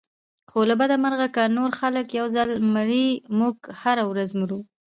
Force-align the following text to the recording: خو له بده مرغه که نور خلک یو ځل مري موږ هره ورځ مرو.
خو 0.49 0.59
له 0.69 0.75
بده 0.81 0.95
مرغه 1.03 1.27
که 1.35 1.43
نور 1.57 1.71
خلک 1.79 2.05
یو 2.19 2.27
ځل 2.35 2.49
مري 2.73 3.05
موږ 3.39 3.55
هره 3.81 4.03
ورځ 4.11 4.29
مرو. 4.39 4.59